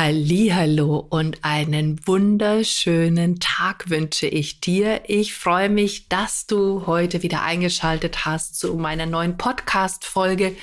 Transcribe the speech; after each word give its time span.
Hallo 0.00 1.04
und 1.10 1.38
einen 1.42 2.06
wunderschönen 2.06 3.40
Tag 3.40 3.90
wünsche 3.90 4.28
ich 4.28 4.60
dir. 4.60 5.00
Ich 5.08 5.34
freue 5.34 5.68
mich, 5.68 6.08
dass 6.08 6.46
du 6.46 6.86
heute 6.86 7.24
wieder 7.24 7.42
eingeschaltet 7.42 8.24
hast 8.24 8.60
zu 8.60 8.76
meiner 8.76 9.06
neuen 9.06 9.36
Podcast 9.36 10.04
Folge 10.04 10.54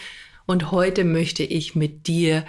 und 0.45 0.71
heute 0.71 1.03
möchte 1.03 1.43
ich 1.43 1.75
mit 1.75 2.07
dir 2.07 2.45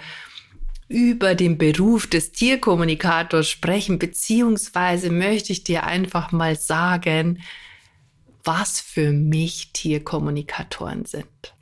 über 0.87 1.35
den 1.35 1.57
Beruf 1.57 2.07
des 2.07 2.31
Tierkommunikators 2.31 3.49
sprechen, 3.49 3.99
beziehungsweise 3.99 5.09
möchte 5.09 5.51
ich 5.51 5.65
dir 5.65 5.83
einfach 5.83 6.31
mal 6.31 6.55
sagen, 6.55 7.43
was 8.45 8.79
für 8.79 9.11
mich 9.11 9.73
Tierkommunikatoren 9.73 11.03
sind. 11.03 11.53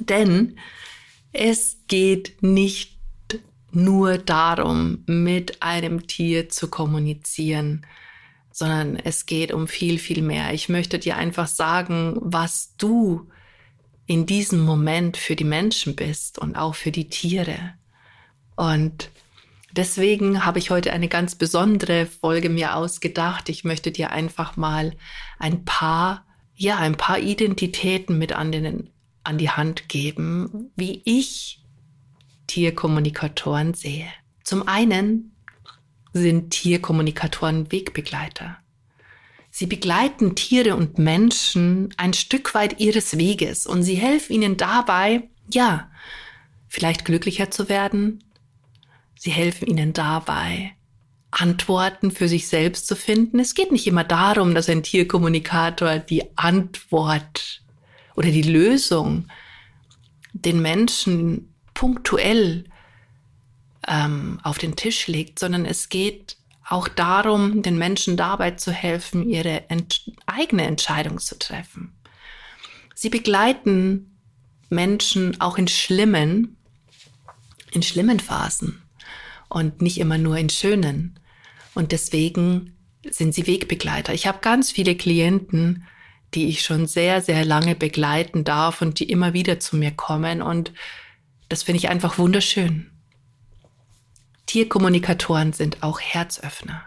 Denn 0.00 0.58
es 1.32 1.76
geht 1.86 2.42
nicht 2.42 2.93
nur 3.74 4.18
darum, 4.18 5.04
mit 5.06 5.62
einem 5.62 6.06
Tier 6.06 6.48
zu 6.48 6.68
kommunizieren, 6.68 7.86
sondern 8.50 8.96
es 8.96 9.26
geht 9.26 9.52
um 9.52 9.66
viel, 9.66 9.98
viel 9.98 10.22
mehr. 10.22 10.52
Ich 10.54 10.68
möchte 10.68 10.98
dir 10.98 11.16
einfach 11.16 11.48
sagen, 11.48 12.16
was 12.20 12.76
du 12.76 13.28
in 14.06 14.26
diesem 14.26 14.64
Moment 14.64 15.16
für 15.16 15.34
die 15.34 15.44
Menschen 15.44 15.96
bist 15.96 16.38
und 16.38 16.56
auch 16.56 16.74
für 16.74 16.92
die 16.92 17.08
Tiere. 17.08 17.74
Und 18.54 19.10
deswegen 19.72 20.44
habe 20.44 20.58
ich 20.58 20.70
heute 20.70 20.92
eine 20.92 21.08
ganz 21.08 21.34
besondere 21.34 22.06
Folge 22.06 22.50
mir 22.50 22.76
ausgedacht. 22.76 23.48
Ich 23.48 23.64
möchte 23.64 23.90
dir 23.90 24.10
einfach 24.10 24.56
mal 24.56 24.92
ein 25.38 25.64
paar, 25.64 26.24
ja, 26.54 26.76
ein 26.76 26.96
paar 26.96 27.18
Identitäten 27.18 28.18
mit 28.18 28.32
an, 28.32 28.52
den, 28.52 28.90
an 29.24 29.38
die 29.38 29.50
Hand 29.50 29.88
geben, 29.88 30.70
wie 30.76 31.02
ich 31.04 31.63
Tierkommunikatoren 32.46 33.74
sehe. 33.74 34.06
Zum 34.42 34.66
einen 34.68 35.34
sind 36.12 36.50
Tierkommunikatoren 36.50 37.70
Wegbegleiter. 37.72 38.58
Sie 39.50 39.66
begleiten 39.66 40.34
Tiere 40.34 40.74
und 40.74 40.98
Menschen 40.98 41.94
ein 41.96 42.12
Stück 42.12 42.54
weit 42.54 42.80
ihres 42.80 43.18
Weges 43.18 43.66
und 43.66 43.84
sie 43.84 43.94
helfen 43.94 44.32
ihnen 44.32 44.56
dabei, 44.56 45.28
ja, 45.48 45.90
vielleicht 46.68 47.04
glücklicher 47.04 47.50
zu 47.50 47.68
werden. 47.68 48.24
Sie 49.16 49.30
helfen 49.30 49.68
ihnen 49.68 49.92
dabei, 49.92 50.72
Antworten 51.30 52.10
für 52.10 52.28
sich 52.28 52.48
selbst 52.48 52.88
zu 52.88 52.96
finden. 52.96 53.38
Es 53.38 53.54
geht 53.54 53.70
nicht 53.70 53.86
immer 53.86 54.04
darum, 54.04 54.54
dass 54.54 54.68
ein 54.68 54.82
Tierkommunikator 54.82 55.98
die 55.98 56.36
Antwort 56.36 57.62
oder 58.16 58.30
die 58.30 58.42
Lösung 58.42 59.28
den 60.32 60.60
Menschen 60.60 61.53
punktuell 61.74 62.64
ähm, 63.86 64.40
auf 64.42 64.58
den 64.58 64.76
Tisch 64.76 65.06
legt, 65.06 65.38
sondern 65.38 65.66
es 65.66 65.88
geht 65.88 66.36
auch 66.68 66.88
darum, 66.88 67.62
den 67.62 67.76
Menschen 67.76 68.16
dabei 68.16 68.52
zu 68.52 68.72
helfen, 68.72 69.28
ihre 69.28 69.68
ent 69.68 70.10
eigene 70.26 70.62
Entscheidung 70.62 71.18
zu 71.18 71.38
treffen. 71.38 71.92
Sie 72.94 73.10
begleiten 73.10 74.18
Menschen 74.70 75.40
auch 75.40 75.58
in 75.58 75.68
schlimmen, 75.68 76.56
in 77.72 77.82
schlimmen 77.82 78.20
Phasen 78.20 78.82
und 79.48 79.82
nicht 79.82 79.98
immer 79.98 80.16
nur 80.16 80.38
in 80.38 80.48
schönen. 80.48 81.18
Und 81.74 81.92
deswegen 81.92 82.76
sind 83.10 83.34
sie 83.34 83.46
Wegbegleiter. 83.46 84.14
Ich 84.14 84.26
habe 84.26 84.38
ganz 84.40 84.72
viele 84.72 84.94
Klienten, 84.94 85.84
die 86.34 86.48
ich 86.48 86.62
schon 86.62 86.86
sehr, 86.86 87.20
sehr 87.20 87.44
lange 87.44 87.74
begleiten 87.74 88.44
darf 88.44 88.80
und 88.80 88.98
die 88.98 89.10
immer 89.10 89.34
wieder 89.34 89.60
zu 89.60 89.76
mir 89.76 89.90
kommen 89.90 90.40
und 90.42 90.72
das 91.48 91.62
finde 91.62 91.78
ich 91.78 91.88
einfach 91.88 92.18
wunderschön. 92.18 92.90
Tierkommunikatoren 94.46 95.52
sind 95.52 95.82
auch 95.82 96.00
Herzöffner. 96.00 96.82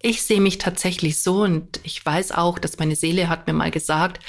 Ich 0.00 0.22
sehe 0.22 0.40
mich 0.40 0.58
tatsächlich 0.58 1.20
so 1.20 1.42
und 1.42 1.80
ich 1.82 2.04
weiß 2.04 2.32
auch, 2.32 2.58
dass 2.58 2.78
meine 2.78 2.96
Seele 2.96 3.28
hat 3.28 3.46
mir 3.46 3.52
mal 3.52 3.70
gesagt, 3.70 4.22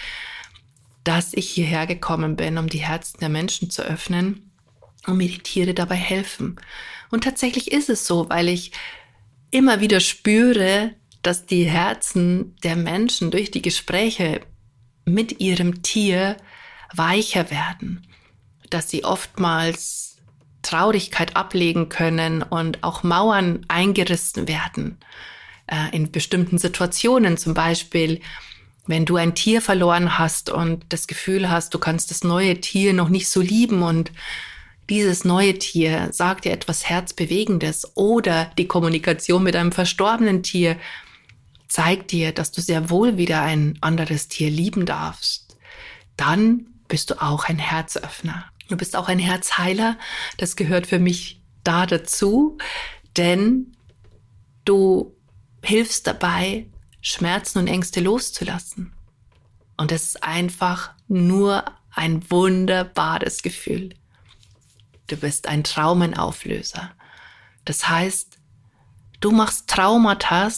dass 1.04 1.34
ich 1.34 1.50
hierher 1.50 1.86
gekommen 1.86 2.36
bin, 2.36 2.58
um 2.58 2.68
die 2.68 2.80
Herzen 2.80 3.20
der 3.20 3.30
Menschen 3.30 3.70
zu 3.70 3.84
öffnen 3.84 4.52
und 5.06 5.18
mir 5.18 5.28
die 5.28 5.40
Tiere 5.40 5.74
dabei 5.74 5.96
helfen. 5.96 6.56
Und 7.12 7.24
tatsächlich 7.24 7.72
ist 7.72 7.90
es 7.90 8.08
so, 8.08 8.30
weil 8.30 8.50
ich 8.50 8.72
immer 9.52 9.82
wieder 9.82 10.00
spüre, 10.00 10.96
dass 11.22 11.46
die 11.46 11.66
Herzen 11.66 12.56
der 12.64 12.76
Menschen 12.76 13.32
durch 13.32 13.52
die 13.52 13.62
Gespräche 13.62 14.42
mit 15.06 15.40
ihrem 15.40 15.84
Tier 15.84 16.38
weicher 16.94 17.52
werden 17.52 18.08
dass 18.70 18.90
sie 18.90 19.04
oftmals 19.04 20.18
Traurigkeit 20.62 21.36
ablegen 21.36 21.90
können 21.90 22.42
und 22.42 22.84
auch 22.84 23.04
Mauern 23.04 23.66
eingerissen 23.68 24.48
werden 24.48 24.98
äh, 25.68 25.96
in 25.96 26.12
bestimmten 26.12 26.58
Situationen. 26.58 27.38
Zum 27.38 27.54
Beispiel, 27.54 28.22
wenn 28.88 29.06
du 29.06 29.16
ein 29.16 29.36
Tier 29.36 29.62
verloren 29.62 30.18
hast 30.18 30.50
und 30.50 30.86
das 30.90 31.08
Gefühl 31.08 31.50
hast, 31.50 31.74
du 31.74 31.80
kannst 31.80 32.12
das 32.12 32.24
neue 32.24 32.60
Tier 32.62 32.94
noch 32.94 33.10
nicht 33.10 33.30
so 33.30 33.42
lieben 33.42 33.84
und 33.84 34.12
dieses 34.90 35.26
neue 35.26 35.58
Tier 35.58 36.10
sagt 36.12 36.46
dir 36.46 36.52
etwas 36.52 36.88
Herzbewegendes 36.88 37.96
oder 37.96 38.52
die 38.58 38.68
Kommunikation 38.68 39.42
mit 39.42 39.56
einem 39.56 39.72
verstorbenen 39.72 40.44
Tier 40.44 40.78
zeigt 41.68 42.12
dir, 42.12 42.32
dass 42.32 42.52
du 42.52 42.62
sehr 42.62 42.90
wohl 42.90 43.18
wieder 43.18 43.42
ein 43.42 43.78
anderes 43.82 44.28
Tier 44.28 44.50
lieben 44.50 44.86
darfst, 44.86 45.58
dann 46.18 46.68
bist 46.88 47.10
du 47.10 47.22
auch 47.22 47.46
ein 47.46 47.58
Herzöffner. 47.58 48.46
Du 48.68 48.78
bist 48.78 48.96
auch 48.96 49.08
ein 49.08 49.20
Herzheiler. 49.20 49.98
Das 50.38 50.56
gehört 50.56 50.88
für 50.88 51.00
mich 51.00 51.42
da 51.64 51.86
dazu, 51.86 52.58
denn 53.18 53.76
du 54.66 55.16
hilfst 55.64 56.08
dabei, 56.08 56.68
Schmerzen 57.02 57.60
und 57.60 57.68
Ängste 57.68 58.00
loszulassen. 58.00 58.94
Und 59.78 59.92
das 59.92 60.04
ist 60.04 60.24
einfach 60.24 60.94
nur 61.08 61.66
ein 61.94 62.30
wunderbares 62.30 63.42
Gefühl. 63.42 63.96
Du 65.08 65.18
bist 65.18 65.48
ein 65.48 65.64
Traumenauflöser. 65.64 66.92
Das 67.64 67.88
heißt, 67.88 68.38
du 69.20 69.32
machst 69.32 69.68
Traumata, 69.68 70.50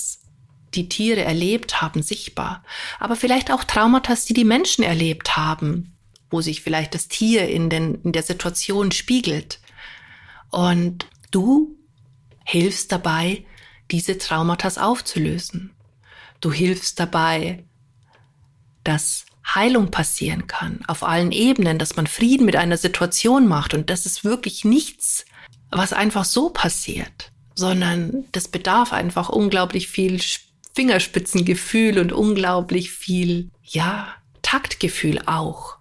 die 0.74 0.90
Tiere 0.90 1.24
erlebt 1.24 1.82
haben, 1.82 2.02
sichtbar. 2.02 2.64
Aber 3.00 3.16
vielleicht 3.16 3.52
auch 3.52 3.64
Traumata, 3.64 4.16
die 4.28 4.34
die 4.34 4.46
Menschen 4.46 4.84
erlebt 4.84 5.36
haben, 5.36 5.97
wo 6.30 6.42
sich 6.42 6.62
vielleicht 6.62 6.94
das 6.94 7.08
Tier 7.08 7.48
in, 7.48 7.70
den, 7.70 7.96
in 8.04 8.12
der 8.12 8.24
Situation 8.24 8.92
spiegelt. 8.92 9.60
Und 10.50 11.08
du 11.32 11.76
hilfst 12.46 12.92
dabei, 12.92 13.46
diese 13.92 14.18
Traumata 14.18 14.70
aufzulösen. 14.82 15.72
Du 16.42 16.52
hilfst 16.52 17.00
dabei, 17.00 17.64
dass 18.84 19.26
Heilung 19.54 19.92
passieren 19.92 20.48
kann 20.48 20.82
auf 20.88 21.04
allen 21.04 21.32
Ebenen, 21.32 21.80
dass 21.80 21.96
man 21.96 22.08
Frieden 22.08 22.46
mit 22.46 22.56
einer 22.56 22.78
Situation 22.78 23.48
macht. 23.48 23.74
Und 23.74 23.90
das 23.90 24.06
ist 24.06 24.24
wirklich 24.24 24.66
nichts, 24.66 25.26
was 25.72 25.94
einfach 25.94 26.26
so 26.26 26.50
passiert, 26.50 27.32
sondern 27.56 28.26
das 28.34 28.48
bedarf 28.48 28.94
einfach 28.94 29.30
unglaublich 29.30 29.88
viel 29.88 30.22
Fingerspitzengefühl 30.76 32.00
und 32.00 32.12
unglaublich 32.12 32.92
viel, 32.92 33.50
ja, 33.64 34.14
Taktgefühl 34.42 35.22
auch. 35.26 35.77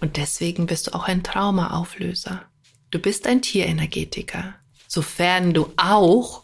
Und 0.00 0.16
deswegen 0.16 0.66
bist 0.66 0.86
du 0.86 0.94
auch 0.94 1.08
ein 1.08 1.22
Traumaauflöser. 1.22 2.42
Du 2.90 2.98
bist 2.98 3.26
ein 3.26 3.42
Tierenergetiker, 3.42 4.54
sofern 4.86 5.52
du 5.52 5.72
auch 5.76 6.42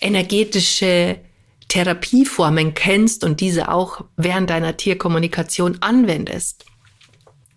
energetische 0.00 1.18
Therapieformen 1.68 2.74
kennst 2.74 3.24
und 3.24 3.40
diese 3.40 3.70
auch 3.70 4.04
während 4.16 4.50
deiner 4.50 4.76
Tierkommunikation 4.76 5.82
anwendest. 5.82 6.64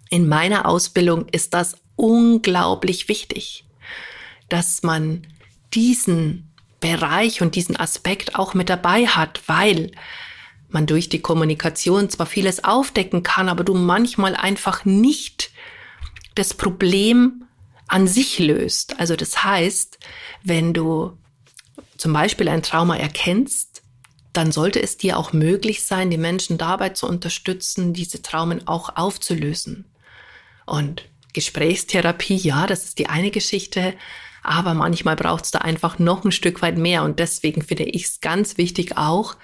In 0.10 0.28
meiner 0.28 0.66
Ausbildung 0.68 1.28
ist 1.30 1.54
das 1.54 1.78
unglaublich 1.96 3.08
wichtig, 3.08 3.66
dass 4.50 4.82
man 4.82 5.28
diesen 5.74 6.52
Bereich 6.80 7.42
und 7.42 7.56
diesen 7.56 7.78
Aspekt 7.78 8.36
auch 8.36 8.54
mit 8.54 8.70
dabei 8.70 9.06
hat, 9.06 9.42
weil 9.48 9.92
man 10.70 10.86
durch 10.86 11.10
die 11.10 11.22
Kommunikation 11.22 12.10
zwar 12.10 12.26
vieles 12.26 12.64
aufdecken 12.64 13.24
kann, 13.24 13.50
aber 13.50 13.64
du 13.64 13.74
manchmal 13.74 14.36
einfach 14.36 14.86
nicht 14.86 15.52
das 16.36 16.54
Problem 16.54 17.46
an 17.88 18.08
sich 18.08 18.40
löst. 18.40 19.00
Also 19.00 19.16
das 19.16 19.44
heißt, 19.44 19.98
wenn 20.44 20.74
du 20.74 21.18
zum 21.98 22.14
Beispiel 22.14 22.48
ein 22.48 22.64
Trauma 22.64 22.96
erkennst, 22.96 23.82
dann 24.32 24.52
sollte 24.52 24.82
es 24.82 24.98
dir 24.98 25.18
auch 25.18 25.34
möglich 25.34 25.84
sein, 25.84 26.12
die 26.12 26.18
Menschen 26.18 26.58
dabei 26.58 26.90
zu 26.90 27.08
unterstützen, 27.08 27.94
diese 27.94 28.22
Traumen 28.22 28.68
auch 28.68 28.96
aufzulösen. 28.96 29.86
Und 30.66 31.04
Gesprächstherapie, 31.34 32.38
ja, 32.38 32.68
das 32.68 32.86
ist 32.86 33.00
die 33.00 33.08
eine 33.08 33.32
Geschichte, 33.32 33.96
aber 34.44 34.76
manchmal 34.76 35.16
braucht 35.16 35.46
es 35.46 35.52
da 35.52 35.60
einfach 35.60 36.00
noch 36.00 36.24
ein 36.24 36.32
Stück 36.32 36.62
weit 36.62 36.78
mehr. 36.78 37.04
Und 37.04 37.20
deswegen 37.20 37.64
finde 37.64 37.84
ich 37.84 38.06
es 38.06 38.22
ganz 38.22 38.58
wichtig 38.58 38.98
auch, 38.98 39.36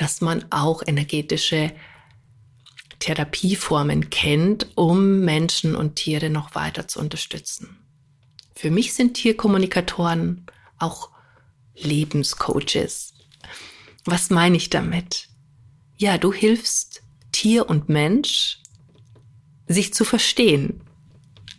dass 0.00 0.22
man 0.22 0.46
auch 0.48 0.82
energetische 0.86 1.72
Therapieformen 3.00 4.08
kennt, 4.08 4.68
um 4.74 5.20
Menschen 5.20 5.76
und 5.76 5.96
Tiere 5.96 6.30
noch 6.30 6.54
weiter 6.54 6.88
zu 6.88 7.00
unterstützen. 7.00 7.76
Für 8.54 8.70
mich 8.70 8.94
sind 8.94 9.12
Tierkommunikatoren 9.12 10.46
auch 10.78 11.10
Lebenscoaches. 11.76 13.12
Was 14.06 14.30
meine 14.30 14.56
ich 14.56 14.70
damit? 14.70 15.28
Ja, 15.98 16.16
du 16.16 16.32
hilfst 16.32 17.02
Tier 17.30 17.68
und 17.68 17.90
Mensch, 17.90 18.58
sich 19.68 19.92
zu 19.92 20.06
verstehen 20.06 20.82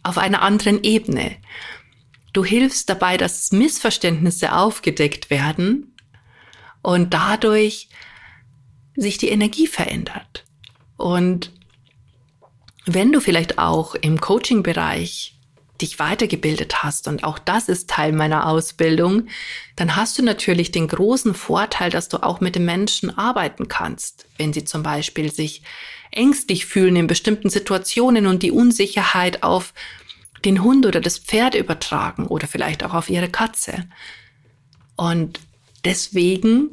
auf 0.01 0.17
einer 0.17 0.41
anderen 0.41 0.83
Ebene. 0.83 1.37
Du 2.33 2.43
hilfst 2.43 2.89
dabei, 2.89 3.17
dass 3.17 3.51
Missverständnisse 3.51 4.55
aufgedeckt 4.55 5.29
werden 5.29 5.95
und 6.81 7.13
dadurch 7.13 7.87
sich 8.95 9.17
die 9.17 9.29
Energie 9.29 9.67
verändert. 9.67 10.43
Und 10.97 11.51
wenn 12.85 13.11
du 13.11 13.19
vielleicht 13.19 13.57
auch 13.57 13.95
im 13.95 14.19
Coaching-Bereich 14.19 15.35
dich 15.81 15.99
weitergebildet 15.99 16.83
hast 16.83 17.07
und 17.07 17.23
auch 17.23 17.39
das 17.39 17.67
ist 17.67 17.89
Teil 17.89 18.11
meiner 18.11 18.47
Ausbildung, 18.47 19.27
dann 19.75 19.95
hast 19.95 20.17
du 20.17 20.23
natürlich 20.23 20.71
den 20.71 20.87
großen 20.87 21.33
Vorteil, 21.33 21.89
dass 21.89 22.07
du 22.07 22.21
auch 22.21 22.39
mit 22.39 22.55
den 22.55 22.65
Menschen 22.65 23.17
arbeiten 23.17 23.67
kannst, 23.67 24.27
wenn 24.37 24.53
sie 24.53 24.63
zum 24.63 24.83
Beispiel 24.83 25.31
sich 25.31 25.63
ängstlich 26.11 26.65
fühlen 26.65 26.95
in 26.95 27.07
bestimmten 27.07 27.49
Situationen 27.49 28.27
und 28.27 28.43
die 28.43 28.51
Unsicherheit 28.51 29.43
auf 29.43 29.73
den 30.45 30.63
Hund 30.63 30.85
oder 30.85 30.99
das 31.01 31.17
Pferd 31.17 31.55
übertragen 31.55 32.27
oder 32.27 32.47
vielleicht 32.47 32.83
auch 32.83 32.93
auf 32.93 33.09
ihre 33.09 33.29
Katze. 33.29 33.87
Und 34.95 35.39
deswegen 35.85 36.71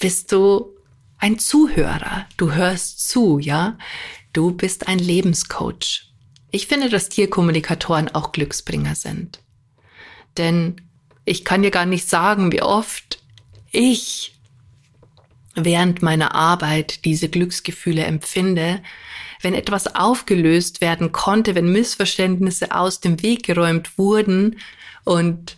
bist 0.00 0.32
du 0.32 0.74
ein 1.18 1.38
Zuhörer. 1.38 2.26
Du 2.36 2.52
hörst 2.52 3.08
zu, 3.08 3.38
ja? 3.38 3.76
Du 4.32 4.52
bist 4.52 4.88
ein 4.88 4.98
Lebenscoach. 4.98 6.06
Ich 6.50 6.66
finde, 6.66 6.88
dass 6.88 7.08
Tierkommunikatoren 7.08 8.08
auch 8.14 8.32
Glücksbringer 8.32 8.94
sind. 8.94 9.40
Denn 10.36 10.80
ich 11.24 11.44
kann 11.44 11.62
dir 11.62 11.70
gar 11.70 11.86
nicht 11.86 12.08
sagen, 12.08 12.52
wie 12.52 12.62
oft 12.62 13.18
ich 13.70 14.34
während 15.54 16.02
meiner 16.02 16.34
Arbeit 16.34 17.04
diese 17.04 17.28
Glücksgefühle 17.28 18.04
empfinde, 18.04 18.80
wenn 19.42 19.54
etwas 19.54 19.94
aufgelöst 19.94 20.80
werden 20.80 21.12
konnte, 21.12 21.54
wenn 21.54 21.70
Missverständnisse 21.70 22.74
aus 22.74 23.00
dem 23.00 23.22
Weg 23.22 23.44
geräumt 23.44 23.98
wurden 23.98 24.58
und 25.04 25.56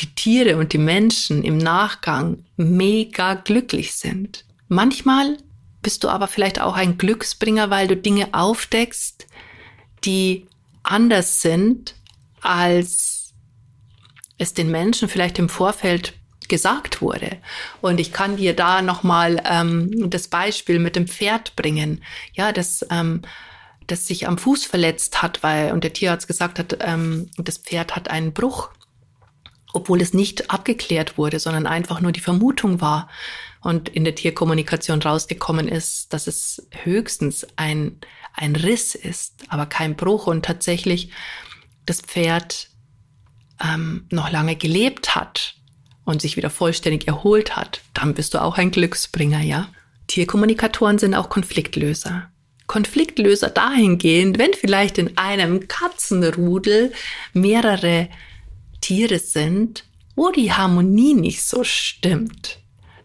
die 0.00 0.14
Tiere 0.14 0.58
und 0.58 0.72
die 0.72 0.78
Menschen 0.78 1.42
im 1.42 1.58
Nachgang 1.58 2.44
mega 2.56 3.34
glücklich 3.34 3.94
sind. 3.94 4.44
Manchmal 4.68 5.38
bist 5.82 6.04
du 6.04 6.08
aber 6.08 6.28
vielleicht 6.28 6.60
auch 6.60 6.74
ein 6.74 6.98
Glücksbringer, 6.98 7.70
weil 7.70 7.88
du 7.88 7.96
Dinge 7.96 8.28
aufdeckst, 8.32 9.26
die 10.04 10.46
anders 10.82 11.42
sind, 11.42 11.94
als 12.40 13.34
es 14.38 14.54
den 14.54 14.70
Menschen 14.70 15.08
vielleicht 15.08 15.38
im 15.38 15.48
Vorfeld 15.48 16.14
gesagt 16.48 17.02
wurde. 17.02 17.38
Und 17.80 18.00
ich 18.00 18.12
kann 18.12 18.36
dir 18.36 18.54
da 18.56 18.82
nochmal 18.82 19.42
ähm, 19.44 20.10
das 20.10 20.28
Beispiel 20.28 20.78
mit 20.78 20.96
dem 20.96 21.06
Pferd 21.06 21.56
bringen. 21.56 22.02
Ja, 22.32 22.52
das, 22.52 22.86
ähm, 22.90 23.22
das 23.86 24.06
sich 24.06 24.26
am 24.26 24.38
Fuß 24.38 24.64
verletzt 24.64 25.22
hat, 25.22 25.42
weil, 25.42 25.72
und 25.72 25.84
der 25.84 25.92
Tierarzt 25.92 26.26
gesagt 26.26 26.58
hat, 26.58 26.78
ähm, 26.80 27.30
das 27.36 27.58
Pferd 27.58 27.96
hat 27.96 28.08
einen 28.08 28.32
Bruch, 28.32 28.70
obwohl 29.72 30.00
es 30.00 30.14
nicht 30.14 30.50
abgeklärt 30.50 31.18
wurde, 31.18 31.38
sondern 31.38 31.66
einfach 31.66 32.00
nur 32.00 32.12
die 32.12 32.20
Vermutung 32.20 32.80
war. 32.80 33.08
Und 33.60 33.88
in 33.88 34.04
der 34.04 34.14
Tierkommunikation 34.14 35.02
rausgekommen 35.02 35.68
ist, 35.68 36.12
dass 36.12 36.26
es 36.26 36.68
höchstens 36.82 37.46
ein, 37.56 37.98
ein 38.32 38.54
Riss 38.54 38.94
ist, 38.94 39.34
aber 39.48 39.66
kein 39.66 39.96
Bruch 39.96 40.26
und 40.26 40.44
tatsächlich 40.44 41.10
das 41.86 42.00
Pferd 42.00 42.68
ähm, 43.60 44.06
noch 44.10 44.30
lange 44.30 44.56
gelebt 44.56 45.16
hat 45.16 45.56
und 46.04 46.22
sich 46.22 46.36
wieder 46.36 46.50
vollständig 46.50 47.08
erholt 47.08 47.56
hat, 47.56 47.80
dann 47.94 48.14
bist 48.14 48.34
du 48.34 48.42
auch 48.42 48.58
ein 48.58 48.70
Glücksbringer, 48.70 49.40
ja? 49.40 49.68
Tierkommunikatoren 50.06 50.98
sind 50.98 51.14
auch 51.14 51.28
Konfliktlöser. 51.28 52.30
Konfliktlöser 52.66 53.50
dahingehend, 53.50 54.38
wenn 54.38 54.54
vielleicht 54.54 54.98
in 54.98 55.16
einem 55.18 55.68
Katzenrudel 55.68 56.92
mehrere 57.32 58.08
Tiere 58.80 59.18
sind, 59.18 59.84
wo 60.14 60.30
die 60.30 60.52
Harmonie 60.52 61.14
nicht 61.14 61.42
so 61.42 61.64
stimmt. 61.64 62.58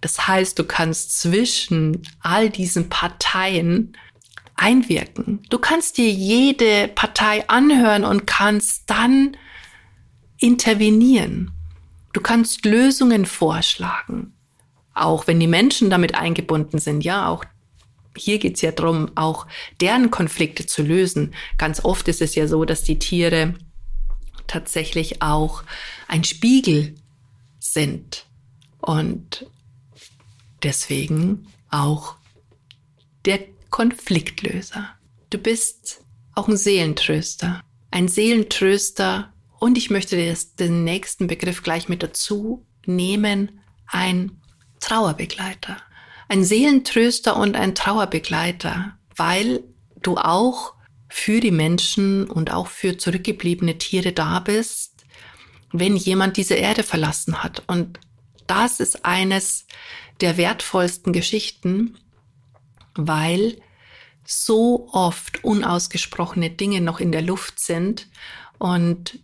Das 0.03 0.27
heißt, 0.27 0.59
du 0.59 0.65
kannst 0.65 1.17
zwischen 1.17 2.01
all 2.19 2.49
diesen 2.49 2.89
Parteien 2.89 3.95
einwirken. 4.55 5.41
Du 5.49 5.59
kannst 5.59 5.97
dir 5.97 6.09
jede 6.09 6.89
Partei 6.89 7.47
anhören 7.47 8.03
und 8.03 8.27
kannst 8.27 8.89
dann 8.89 9.37
intervenieren. 10.39 11.51
Du 12.11 12.19
kannst 12.19 12.65
Lösungen 12.65 13.25
vorschlagen, 13.25 14.33
auch 14.93 15.25
wenn 15.25 15.39
die 15.39 15.47
Menschen 15.47 15.89
damit 15.89 16.15
eingebunden 16.15 16.79
sind. 16.79 17.05
Ja, 17.05 17.29
auch 17.29 17.45
hier 18.17 18.39
geht's 18.39 18.59
ja 18.59 18.73
drum, 18.73 19.09
auch 19.15 19.47
deren 19.79 20.11
Konflikte 20.11 20.65
zu 20.65 20.81
lösen. 20.83 21.33
Ganz 21.57 21.85
oft 21.85 22.09
ist 22.09 22.21
es 22.21 22.35
ja 22.35 22.45
so, 22.49 22.65
dass 22.65 22.83
die 22.83 22.99
Tiere 22.99 23.53
tatsächlich 24.47 25.21
auch 25.21 25.63
ein 26.09 26.25
Spiegel 26.25 26.93
sind 27.61 28.25
und 28.81 29.45
deswegen 30.63 31.47
auch 31.69 32.15
der 33.25 33.39
Konfliktlöser. 33.69 34.89
Du 35.29 35.37
bist 35.37 36.03
auch 36.35 36.47
ein 36.47 36.57
Seelentröster. 36.57 37.61
Ein 37.91 38.07
Seelentröster 38.07 39.33
und 39.59 39.77
ich 39.77 39.89
möchte 39.89 40.27
das, 40.27 40.55
den 40.55 40.83
nächsten 40.83 41.27
Begriff 41.27 41.63
gleich 41.63 41.87
mit 41.89 42.03
dazu 42.03 42.65
nehmen, 42.85 43.61
ein 43.87 44.41
Trauerbegleiter. 44.79 45.77
Ein 46.27 46.43
Seelentröster 46.43 47.37
und 47.37 47.55
ein 47.55 47.75
Trauerbegleiter, 47.75 48.97
weil 49.15 49.63
du 50.01 50.17
auch 50.17 50.73
für 51.07 51.39
die 51.39 51.51
Menschen 51.51 52.29
und 52.29 52.51
auch 52.51 52.67
für 52.67 52.97
zurückgebliebene 52.97 53.77
Tiere 53.77 54.11
da 54.11 54.39
bist, 54.39 55.05
wenn 55.71 55.95
jemand 55.95 56.37
diese 56.37 56.55
Erde 56.55 56.83
verlassen 56.83 57.43
hat. 57.43 57.63
Und 57.67 57.99
das 58.47 58.79
ist 58.79 59.05
eines 59.05 59.65
der 60.23 60.37
wertvollsten 60.37 61.13
Geschichten, 61.13 61.97
weil 62.95 63.57
so 64.25 64.87
oft 64.91 65.43
unausgesprochene 65.43 66.49
Dinge 66.49 66.81
noch 66.81 66.99
in 66.99 67.11
der 67.11 67.21
Luft 67.21 67.59
sind 67.59 68.07
und 68.57 69.19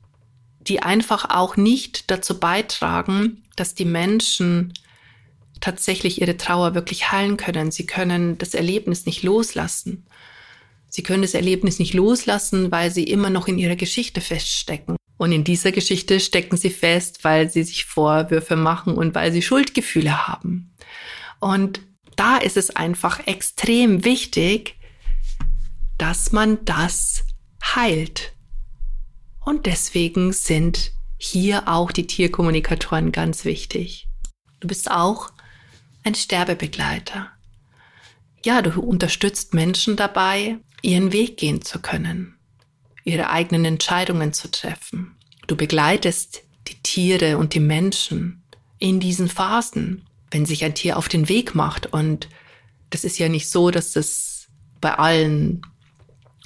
die 0.60 0.82
einfach 0.82 1.30
auch 1.30 1.56
nicht 1.56 2.12
dazu 2.12 2.40
beitragen, 2.40 3.44
dass 3.56 3.74
die 3.74 3.86
Menschen 3.86 4.74
tatsächlich 5.62 6.22
ihre 6.22 6.38
Trauer 6.38 6.76
wirklich 6.76 7.12
heilen 7.12 7.38
können. 7.38 7.72
Sie 7.72 7.86
können 7.86 8.38
das 8.38 8.54
Erlebnis 8.54 9.06
nicht 9.06 9.24
loslassen. 9.24 10.06
Sie 10.90 11.04
können 11.04 11.22
das 11.22 11.34
Erlebnis 11.34 11.80
nicht 11.80 11.94
loslassen, 11.94 12.72
weil 12.72 12.92
sie 12.92 13.04
immer 13.04 13.30
noch 13.30 13.48
in 13.48 13.58
ihrer 13.58 13.76
Geschichte 13.76 14.22
feststecken. 14.22 14.96
Und 15.18 15.32
in 15.32 15.44
dieser 15.44 15.72
Geschichte 15.72 16.20
stecken 16.20 16.58
sie 16.58 16.70
fest, 16.70 17.24
weil 17.24 17.50
sie 17.50 17.64
sich 17.64 17.86
Vorwürfe 17.86 18.56
machen 18.56 18.96
und 18.96 19.16
weil 19.16 19.32
sie 19.32 19.42
Schuldgefühle 19.42 20.28
haben. 20.28 20.69
Und 21.40 21.82
da 22.16 22.38
ist 22.38 22.58
es 22.58 22.76
einfach 22.76 23.26
extrem 23.28 24.04
wichtig, 24.04 24.76
dass 25.98 26.32
man 26.32 26.64
das 26.66 27.24
heilt. 27.64 28.34
Und 29.46 29.66
deswegen 29.66 30.34
sind 30.34 30.92
hier 31.18 31.68
auch 31.68 31.92
die 31.92 32.08
Tierkommunikatoren 32.08 33.12
ganz 33.12 33.46
wichtig. 33.46 34.08
Du 34.60 34.68
bist 34.68 34.90
auch 34.92 35.32
ein 36.04 36.16
Sterbebegleiter. 36.16 37.32
Ja, 38.44 38.62
du 38.62 38.80
unterstützt 38.82 39.54
Menschen 39.54 39.96
dabei, 39.96 40.58
ihren 40.82 41.12
Weg 41.12 41.38
gehen 41.38 41.62
zu 41.62 41.80
können, 41.80 42.38
ihre 43.04 43.30
eigenen 43.30 43.66
Entscheidungen 43.66 44.32
zu 44.34 44.50
treffen. 44.50 45.18
Du 45.48 45.58
begleitest 45.58 46.44
die 46.68 46.82
Tiere 46.82 47.38
und 47.38 47.54
die 47.54 47.60
Menschen 47.60 48.44
in 48.78 49.00
diesen 49.00 49.28
Phasen, 49.28 50.06
wenn 50.32 50.46
sich 50.46 50.64
ein 50.64 50.76
Tier 50.76 50.98
auf 50.98 51.10
den 51.10 51.30
Weg 51.30 51.56
macht. 51.56 51.88
Und 51.88 52.30
das 52.90 53.04
ist 53.04 53.20
ja 53.20 53.30
nicht 53.30 53.50
so, 53.50 53.72
dass 53.72 53.94
das 53.94 54.48
bei 54.82 54.94
allen 54.94 55.62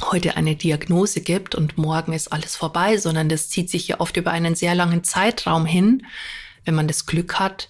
heute 0.02 0.36
eine 0.36 0.56
Diagnose 0.56 1.22
gibt 1.22 1.56
und 1.56 1.78
morgen 1.78 2.13
ist 2.13 2.32
alles 2.32 2.56
vorbei, 2.56 2.98
sondern 2.98 3.30
das 3.30 3.50
zieht 3.50 3.70
sich 3.70 3.88
ja 3.88 4.00
oft 4.00 4.18
über 4.18 4.32
einen 4.32 4.56
sehr 4.56 4.75
langen 4.75 5.04
Zeitraum 5.04 5.66
hin, 5.66 6.06
wenn 6.66 6.75
man 6.75 6.88
das 6.88 7.06
Glück 7.06 7.40
hat, 7.40 7.70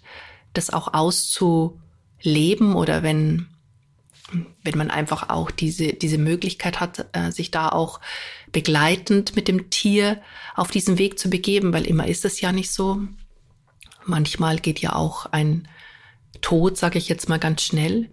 das 0.53 0.71
auch 0.71 0.93
auszuleben 0.93 2.75
oder 2.75 3.03
wenn, 3.03 3.47
wenn 4.63 4.77
man 4.77 4.89
einfach 4.89 5.29
auch 5.29 5.51
diese, 5.51 5.93
diese 5.93 6.17
Möglichkeit 6.17 6.79
hat, 6.79 7.07
äh, 7.13 7.31
sich 7.31 7.51
da 7.51 7.69
auch 7.69 7.99
begleitend 8.51 9.35
mit 9.35 9.47
dem 9.47 9.69
Tier 9.69 10.21
auf 10.55 10.71
diesen 10.71 10.97
Weg 10.97 11.19
zu 11.19 11.29
begeben, 11.29 11.73
weil 11.73 11.85
immer 11.85 12.07
ist 12.07 12.23
es 12.23 12.39
ja 12.39 12.51
nicht 12.51 12.71
so. 12.71 13.01
Manchmal 14.05 14.59
geht 14.59 14.79
ja 14.79 14.93
auch 14.93 15.27
ein 15.27 15.67
Tod, 16.41 16.77
sage 16.77 16.97
ich 16.97 17.09
jetzt 17.09 17.29
mal 17.29 17.39
ganz 17.39 17.61
schnell. 17.61 18.09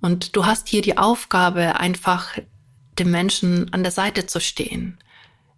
Und 0.00 0.36
du 0.36 0.46
hast 0.46 0.68
hier 0.68 0.82
die 0.82 0.98
Aufgabe, 0.98 1.78
einfach 1.78 2.38
dem 2.98 3.10
Menschen 3.10 3.72
an 3.72 3.82
der 3.82 3.92
Seite 3.92 4.26
zu 4.26 4.40
stehen, 4.40 4.98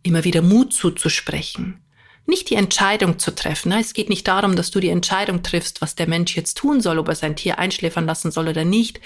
immer 0.02 0.24
wieder 0.24 0.42
Mut 0.42 0.72
zuzusprechen, 0.72 1.80
nicht 2.26 2.50
die 2.50 2.54
Entscheidung 2.54 3.18
zu 3.18 3.34
treffen. 3.34 3.72
Es 3.72 3.94
geht 3.94 4.08
nicht 4.08 4.26
darum, 4.28 4.56
dass 4.56 4.70
du 4.70 4.80
die 4.80 4.88
Entscheidung 4.88 5.42
triffst, 5.42 5.80
was 5.80 5.94
der 5.94 6.08
Mensch 6.08 6.36
jetzt 6.36 6.56
tun 6.56 6.80
soll, 6.80 6.98
ob 6.98 7.08
er 7.08 7.14
sein 7.14 7.36
Tier 7.36 7.58
einschläfern 7.58 8.06
lassen 8.06 8.30
soll 8.30 8.48
oder 8.48 8.64
nicht, 8.64 9.00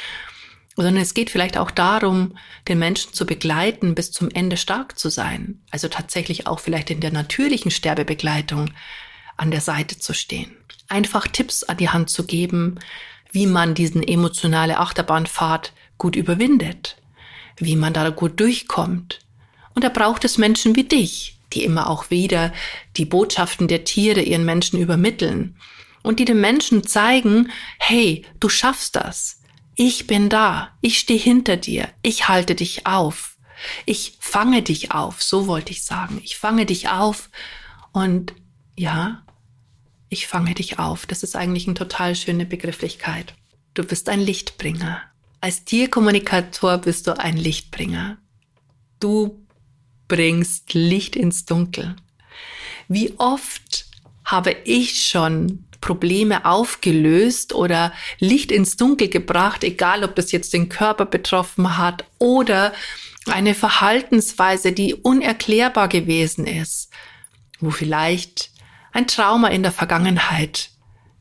sondern 0.77 0.99
es 0.99 1.15
geht 1.15 1.31
vielleicht 1.31 1.57
auch 1.57 1.71
darum, 1.71 2.37
den 2.69 2.79
Menschen 2.79 3.15
zu 3.15 3.25
begleiten, 3.25 3.95
bis 3.95 4.13
zum 4.13 4.31
Ende 4.31 4.59
stark 4.59 4.99
zu 4.99 5.09
sein. 5.09 5.63
Also 5.71 5.89
tatsächlich 5.89 6.47
auch 6.47 6.61
vielleicht 6.61 6.91
in 6.91 7.01
der 7.01 7.13
natürlichen 7.13 7.71
Sterbebegleitung 7.71 8.71
an 9.37 9.51
der 9.51 9.61
Seite 9.61 9.99
zu 9.99 10.15
stehen. 10.15 10.57
Einfach 10.89 11.27
Tipps 11.27 11.63
an 11.63 11.77
die 11.77 11.91
Hand 11.91 12.11
zu 12.11 12.25
geben, 12.25 12.79
wie 13.33 13.47
man 13.47 13.75
diesen 13.75 14.03
emotionale 14.03 14.79
Achterbahnfahrt 14.79 15.73
gut 15.99 16.17
überwindet, 16.17 16.97
wie 17.57 17.77
man 17.77 17.93
da 17.93 18.09
gut 18.11 18.39
durchkommt. 18.41 19.21
Und 19.75 19.85
da 19.85 19.89
braucht 19.89 20.25
es 20.25 20.39
Menschen 20.39 20.77
wie 20.77 20.85
dich, 20.85 21.39
die 21.53 21.65
immer 21.65 21.91
auch 21.91 22.11
wieder 22.11 22.53
die 22.97 23.05
Botschaften 23.05 23.69
der 23.69 23.85
Tiere 23.85 24.23
ihren 24.23 24.45
Menschen 24.45 24.79
übermitteln 24.79 25.57
und 26.03 26.21
die 26.21 26.25
den 26.25 26.41
Menschen 26.41 26.87
zeigen, 26.87 27.51
hey, 27.79 28.25
du 28.41 28.49
schaffst 28.49 28.97
das. 28.97 29.41
Ich 29.75 30.07
bin 30.07 30.29
da. 30.29 30.71
Ich 30.81 30.99
stehe 30.99 31.19
hinter 31.19 31.57
dir. 31.57 31.89
Ich 32.03 32.29
halte 32.29 32.55
dich 32.55 32.87
auf. 32.87 33.37
Ich 33.85 34.17
fange 34.21 34.63
dich 34.63 34.93
auf. 34.93 35.23
So 35.23 35.47
wollte 35.47 35.73
ich 35.73 35.85
sagen. 35.85 36.21
Ich 36.25 36.37
fange 36.39 36.65
dich 36.65 36.89
auf. 36.89 37.29
Und 37.93 38.35
ja, 38.77 39.23
ich 40.09 40.27
fange 40.27 40.55
dich 40.55 40.79
auf. 40.79 41.07
Das 41.07 41.23
ist 41.23 41.37
eigentlich 41.37 41.67
eine 41.67 41.75
total 41.75 42.15
schöne 42.15 42.47
Begrifflichkeit. 42.47 43.35
Du 43.75 43.85
bist 43.85 44.09
ein 44.09 44.21
Lichtbringer. 44.21 45.03
Als 45.41 45.65
Tierkommunikator 45.65 46.79
bist 46.79 47.07
du 47.07 47.19
ein 47.19 47.37
Lichtbringer. 47.37 48.19
Du 49.01 49.47
bringst 50.09 50.75
Licht 50.75 51.17
ins 51.17 51.45
Dunkel. 51.45 51.97
Wie 52.89 53.15
oft 53.19 53.87
habe 54.25 54.57
ich 54.65 55.07
schon 55.07 55.65
Probleme 55.81 56.45
aufgelöst 56.45 57.55
oder 57.55 57.93
Licht 58.19 58.51
ins 58.51 58.77
Dunkel 58.77 59.09
gebracht, 59.09 59.63
egal 59.63 60.05
ob 60.05 60.19
es 60.19 60.33
jetzt 60.33 60.53
den 60.53 60.69
Körper 60.69 61.07
betroffen 61.07 61.77
hat 61.77 62.05
oder 62.19 62.73
eine 63.27 63.55
Verhaltensweise, 63.55 64.73
die 64.73 64.95
unerklärbar 64.95 65.89
gewesen 65.89 66.47
ist, 66.47 66.91
wo 67.61 67.71
vielleicht 67.71 68.51
ein 68.97 69.07
Trauma 69.07 69.49
in 69.49 69.63
der 69.63 69.73
Vergangenheit 69.73 70.71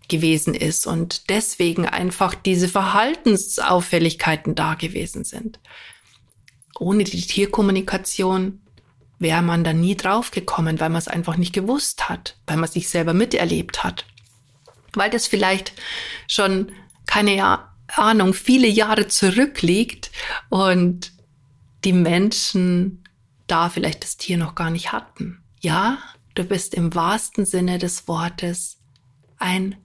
gewesen 0.08 0.54
ist 0.54 0.88
und 0.88 1.30
deswegen 1.30 1.88
einfach 1.88 2.36
diese 2.36 2.68
Verhaltensauffälligkeiten 2.68 4.56
da 4.56 4.76
gewesen 4.76 5.24
sind. 5.24 5.60
Ohne 6.78 7.04
die 7.04 7.22
Tierkommunikation 7.22 8.62
wäre 9.18 9.42
man 9.42 9.64
da 9.64 9.74
nie 9.74 9.96
drauf 9.96 10.32
gekommen, 10.32 10.80
weil 10.80 10.90
man 10.90 11.00
es 11.00 11.08
einfach 11.08 11.38
nicht 11.38 11.54
gewusst 11.54 12.10
hat, 12.10 12.38
weil 12.48 12.58
man 12.58 12.70
sich 12.70 12.90
selber 12.90 13.14
miterlebt 13.14 13.84
hat 13.84 14.06
weil 14.96 15.10
das 15.10 15.28
vielleicht 15.28 15.74
schon 16.28 16.72
keine 17.06 17.60
Ahnung, 17.88 18.34
viele 18.34 18.68
Jahre 18.68 19.08
zurückliegt 19.08 20.12
und 20.50 21.12
die 21.84 21.94
Menschen 21.94 23.04
da 23.48 23.70
vielleicht 23.70 24.04
das 24.04 24.18
Tier 24.18 24.38
noch 24.38 24.56
gar 24.56 24.72
nicht 24.72 24.92
hatten. 24.92 25.44
Ja, 25.62 26.00
du 26.36 26.44
bist 26.44 26.74
im 26.74 26.94
wahrsten 26.94 27.46
Sinne 27.46 27.80
des 27.80 28.08
Wortes 28.08 28.78
ein 29.38 29.76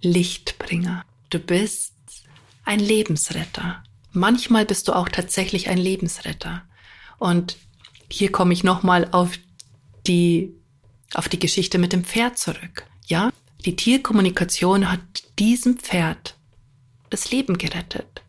Lichtbringer. 0.00 1.04
Du 1.30 1.38
bist 1.38 1.94
ein 2.64 2.80
Lebensretter. 2.80 3.82
Manchmal 4.10 4.66
bist 4.66 4.88
du 4.88 4.92
auch 4.92 5.08
tatsächlich 5.08 5.68
ein 5.68 5.78
Lebensretter. 5.78 6.62
Und 7.18 7.56
hier 8.10 8.32
komme 8.32 8.52
ich 8.52 8.64
nochmal 8.64 9.08
auf 9.12 9.38
die, 10.06 10.54
auf 11.14 11.28
die 11.28 11.38
Geschichte 11.38 11.78
mit 11.78 11.92
dem 11.92 12.04
Pferd 12.04 12.38
zurück. 12.38 12.86
Ja, 13.06 13.30
die 13.64 13.76
Tierkommunikation 13.76 14.90
hat 14.90 15.00
diesem 15.38 15.78
Pferd 15.78 16.36
das 17.10 17.30
Leben 17.30 17.58
gerettet, 17.58 18.22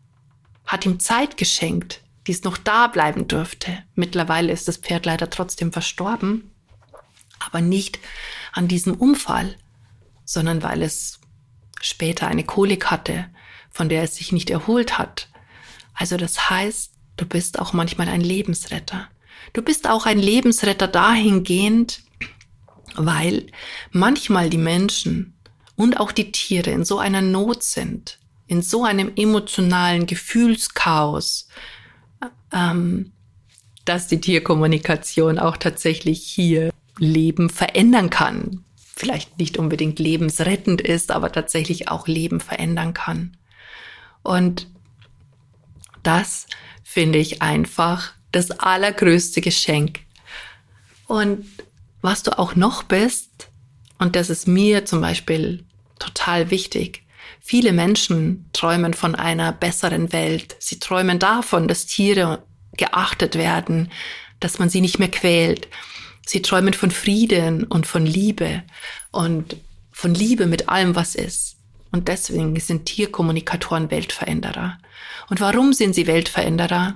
hat 0.66 0.86
ihm 0.86 1.00
Zeit 1.00 1.36
geschenkt, 1.36 2.02
die 2.26 2.32
es 2.32 2.44
noch 2.44 2.56
da 2.56 2.86
bleiben 2.86 3.26
durfte. 3.28 3.82
Mittlerweile 3.94 4.52
ist 4.52 4.68
das 4.68 4.76
Pferd 4.76 5.06
leider 5.06 5.28
trotzdem 5.28 5.72
verstorben, 5.72 6.53
aber 7.46 7.60
nicht 7.60 7.98
an 8.52 8.68
diesem 8.68 8.94
Unfall, 8.94 9.56
sondern 10.24 10.62
weil 10.62 10.82
es 10.82 11.20
später 11.80 12.26
eine 12.28 12.44
Kolik 12.44 12.86
hatte, 12.86 13.26
von 13.70 13.88
der 13.88 14.02
es 14.02 14.16
sich 14.16 14.32
nicht 14.32 14.50
erholt 14.50 14.98
hat. 14.98 15.28
Also 15.94 16.16
das 16.16 16.50
heißt, 16.50 16.92
du 17.16 17.26
bist 17.26 17.58
auch 17.58 17.72
manchmal 17.72 18.08
ein 18.08 18.20
Lebensretter. 18.20 19.08
Du 19.52 19.62
bist 19.62 19.88
auch 19.88 20.06
ein 20.06 20.18
Lebensretter 20.18 20.88
dahingehend, 20.88 22.00
weil 22.96 23.46
manchmal 23.90 24.50
die 24.50 24.58
Menschen 24.58 25.34
und 25.76 26.00
auch 26.00 26.12
die 26.12 26.32
Tiere 26.32 26.70
in 26.70 26.84
so 26.84 26.98
einer 26.98 27.20
Not 27.20 27.62
sind, 27.62 28.18
in 28.46 28.62
so 28.62 28.84
einem 28.84 29.12
emotionalen 29.16 30.06
Gefühlschaos, 30.06 31.48
ähm, 32.52 33.12
dass 33.84 34.06
die 34.06 34.20
Tierkommunikation 34.20 35.38
auch 35.38 35.56
tatsächlich 35.56 36.22
hier 36.22 36.70
Leben 36.98 37.50
verändern 37.50 38.10
kann. 38.10 38.64
Vielleicht 38.96 39.38
nicht 39.38 39.58
unbedingt 39.58 39.98
lebensrettend 39.98 40.80
ist, 40.80 41.10
aber 41.10 41.32
tatsächlich 41.32 41.88
auch 41.88 42.06
Leben 42.06 42.40
verändern 42.40 42.94
kann. 42.94 43.36
Und 44.22 44.68
das 46.02 46.46
finde 46.82 47.18
ich 47.18 47.42
einfach 47.42 48.12
das 48.30 48.50
allergrößte 48.50 49.40
Geschenk. 49.40 50.00
Und 51.06 51.46
was 52.02 52.22
du 52.22 52.38
auch 52.38 52.54
noch 52.54 52.82
bist, 52.82 53.48
und 53.98 54.16
das 54.16 54.30
ist 54.30 54.46
mir 54.46 54.84
zum 54.84 55.00
Beispiel 55.00 55.64
total 55.98 56.50
wichtig. 56.50 57.02
Viele 57.40 57.72
Menschen 57.72 58.48
träumen 58.52 58.94
von 58.94 59.14
einer 59.14 59.52
besseren 59.52 60.12
Welt. 60.12 60.56
Sie 60.58 60.78
träumen 60.78 61.18
davon, 61.18 61.68
dass 61.68 61.86
Tiere 61.86 62.42
geachtet 62.76 63.36
werden, 63.36 63.90
dass 64.40 64.58
man 64.58 64.68
sie 64.68 64.80
nicht 64.80 64.98
mehr 64.98 65.10
quält. 65.10 65.68
Sie 66.26 66.42
träumen 66.42 66.74
von 66.74 66.90
Frieden 66.90 67.64
und 67.64 67.86
von 67.86 68.06
Liebe 68.06 68.62
und 69.10 69.56
von 69.92 70.14
Liebe 70.14 70.46
mit 70.46 70.68
allem, 70.68 70.94
was 70.96 71.14
ist. 71.14 71.56
Und 71.92 72.08
deswegen 72.08 72.58
sind 72.58 72.86
Tierkommunikatoren 72.86 73.90
Weltveränderer. 73.90 74.78
Und 75.30 75.40
warum 75.40 75.72
sind 75.72 75.94
sie 75.94 76.06
Weltveränderer? 76.06 76.94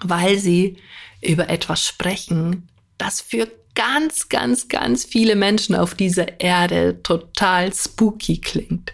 Weil 0.00 0.38
sie 0.38 0.78
über 1.20 1.50
etwas 1.50 1.84
sprechen, 1.84 2.68
das 2.96 3.20
für 3.20 3.50
ganz, 3.74 4.28
ganz, 4.28 4.68
ganz 4.68 5.04
viele 5.04 5.36
Menschen 5.36 5.74
auf 5.74 5.94
dieser 5.94 6.40
Erde 6.40 7.00
total 7.02 7.72
spooky 7.72 8.40
klingt, 8.40 8.92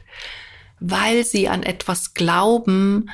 weil 0.81 1.25
sie 1.25 1.49
an 1.49 1.63
etwas 1.63 2.15
glauben, 2.15 3.11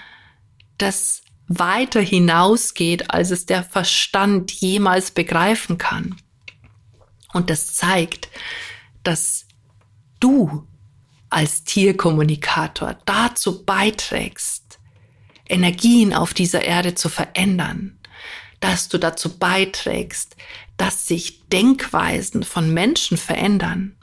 das 0.79 1.23
weiter 1.51 2.01
hinausgeht, 2.01 3.11
als 3.11 3.33
es 3.33 3.45
der 3.45 3.65
Verstand 3.65 4.53
jemals 4.53 5.11
begreifen 5.11 5.79
kann. 5.79 6.15
Und 7.33 7.51
das 7.51 7.75
zeigt, 7.75 8.29
dass 9.03 9.47
du 10.21 10.67
als 11.29 11.65
Tierkommunikator 11.65 12.97
dazu 13.05 13.65
beiträgst, 13.65 14.79
Energien 15.49 16.15
auf 16.15 16.35
dieser 16.35 16.63
Erde 16.63 16.95
zu 16.95 17.09
verändern, 17.09 17.99
dass 18.61 18.89
du 18.89 18.99
dazu 18.99 19.37
beiträgst, 19.37 20.37
dass 20.77 21.09
sich 21.09 21.49
Denkweisen 21.49 22.45
von 22.45 22.73
Menschen 22.73 23.17
verändern. 23.17 23.97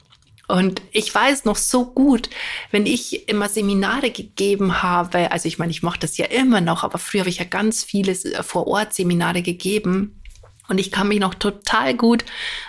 Und 0.48 0.80
ich 0.92 1.14
weiß 1.14 1.44
noch 1.44 1.56
so 1.56 1.84
gut, 1.84 2.30
wenn 2.70 2.86
ich 2.86 3.28
immer 3.28 3.50
Seminare 3.50 4.10
gegeben 4.10 4.82
habe, 4.82 5.30
also 5.30 5.46
ich 5.46 5.58
meine, 5.58 5.70
ich 5.70 5.82
mache 5.82 6.00
das 6.00 6.16
ja 6.16 6.24
immer 6.24 6.62
noch, 6.62 6.84
aber 6.84 6.98
früher 6.98 7.20
habe 7.20 7.28
ich 7.28 7.38
ja 7.38 7.44
ganz 7.44 7.84
viele 7.84 8.12
äh, 8.12 8.42
Vor-Ort-Seminare 8.42 9.42
gegeben. 9.42 10.22
Und 10.66 10.78
ich 10.78 10.90
kann 10.90 11.08
mich 11.08 11.20
noch 11.20 11.34
total 11.34 11.94
gut 11.94 12.24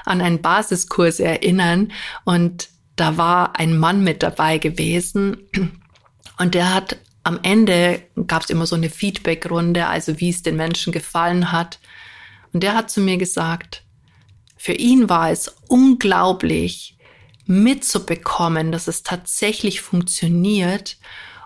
an 0.06 0.22
einen 0.22 0.42
Basiskurs 0.42 1.20
erinnern. 1.20 1.94
Und 2.26 2.70
da 2.98 3.18
war 3.18 3.58
ein 3.58 3.78
Mann 3.78 4.04
mit 4.04 4.24
dabei 4.24 4.58
gewesen. 4.58 5.50
Und 6.38 6.56
der 6.56 6.74
hat 6.74 6.98
am 7.24 7.40
Ende 7.44 8.02
gab 8.28 8.44
es 8.44 8.50
immer 8.50 8.66
so 8.66 8.76
eine 8.76 8.90
Feedback-Runde, 8.90 9.88
also 9.88 10.20
wie 10.20 10.30
es 10.30 10.44
den 10.44 10.56
Menschen 10.56 10.92
gefallen 10.92 11.52
hat. 11.52 11.80
Und 12.52 12.64
der 12.64 12.76
hat 12.76 12.90
zu 12.90 13.02
mir 13.02 13.18
gesagt, 13.18 13.84
für 14.58 14.74
ihn 14.74 15.08
war 15.10 15.30
es 15.32 15.54
unglaublich, 15.68 16.98
mitzubekommen, 17.50 18.72
dass 18.72 18.88
es 18.88 19.02
tatsächlich 19.02 19.82
funktioniert. 19.82 20.98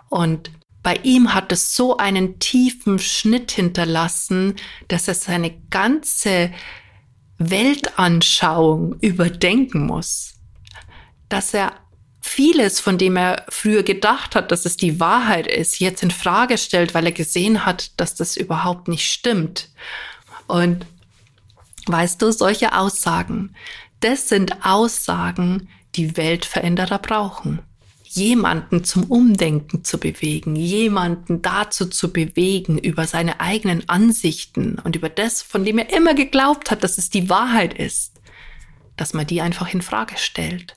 Und 0.10 0.52
bei 0.84 0.98
ihm 1.04 1.34
hat 1.34 1.52
es 1.54 1.76
so 1.76 1.96
einen 1.96 2.40
tiefen 2.40 3.00
Schnitt 3.00 3.52
hinterlassen, 3.52 4.56
dass 4.90 5.08
er 5.08 5.16
seine 5.16 5.58
ganze 5.70 6.52
Weltanschauung 7.38 9.00
überdenken 9.00 9.86
muss. 9.86 10.34
Dass 11.30 11.54
er 11.54 11.72
vieles, 12.20 12.82
von 12.82 12.98
dem 12.98 13.16
er 13.16 13.46
früher 13.48 13.84
gedacht 13.84 14.36
hat, 14.36 14.52
dass 14.52 14.66
es 14.66 14.76
die 14.76 15.00
Wahrheit 15.00 15.48
ist, 15.48 15.80
jetzt 15.80 16.04
in 16.04 16.12
Frage 16.12 16.58
stellt, 16.58 16.94
weil 16.94 17.06
er 17.06 17.12
gesehen 17.14 17.66
hat, 17.66 17.98
dass 17.98 18.14
das 18.14 18.36
überhaupt 18.36 18.90
nicht 18.90 19.10
stimmt. 19.10 19.70
Und 20.48 20.86
weißt 21.86 22.22
du, 22.22 22.32
solche 22.32 22.78
Aussagen, 22.78 23.56
das 24.02 24.28
sind 24.28 24.66
Aussagen, 24.66 25.70
die 25.96 26.18
Weltveränderer 26.18 27.00
brauchen. 27.00 27.60
Jemanden 28.04 28.84
zum 28.84 29.06
Umdenken 29.06 29.84
zu 29.84 29.98
bewegen, 29.98 30.56
jemanden 30.56 31.42
dazu 31.42 31.88
zu 31.88 32.14
bewegen, 32.14 32.78
über 32.78 33.08
seine 33.08 33.40
eigenen 33.40 33.90
Ansichten 33.90 34.78
und 34.78 34.96
über 34.96 35.10
das, 35.10 35.42
von 35.42 35.66
dem 35.66 35.80
er 35.80 35.92
immer 35.92 36.14
geglaubt 36.14 36.70
hat, 36.70 36.84
dass 36.84 37.00
es 37.00 37.10
die 37.10 37.30
Wahrheit 37.30 37.74
ist, 37.74 38.22
dass 38.98 39.14
man 39.14 39.26
die 39.26 39.42
einfach 39.42 39.74
in 39.74 39.82
Frage 39.82 40.18
stellt 40.18 40.76